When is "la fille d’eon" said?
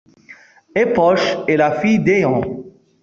1.57-2.65